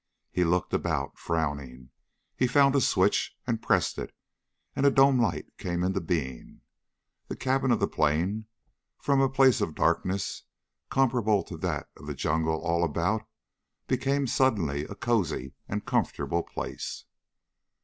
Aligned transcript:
He 0.31 0.43
looked 0.43 0.73
about, 0.73 1.19
frowning. 1.19 1.91
He 2.35 2.47
found 2.47 2.73
a 2.75 2.81
switch 2.81 3.37
and 3.45 3.61
pressed 3.61 3.99
it, 3.99 4.11
and 4.75 4.83
a 4.83 4.89
dome 4.89 5.19
light 5.19 5.55
came 5.59 5.83
into 5.83 6.01
being. 6.01 6.61
The 7.27 7.35
cabin 7.35 7.69
of 7.69 7.79
the 7.79 7.87
plane, 7.87 8.47
from 8.97 9.21
a 9.21 9.29
place 9.29 9.61
of 9.61 9.75
darkness 9.75 10.41
comparable 10.89 11.43
to 11.43 11.57
that 11.57 11.87
of 11.95 12.07
the 12.07 12.15
jungle 12.15 12.59
all 12.63 12.83
about, 12.83 13.27
became 13.85 14.25
suddenly 14.25 14.85
a 14.85 14.95
cosy 14.95 15.53
and 15.69 15.85
comfortable 15.85 16.41
place. 16.41 17.05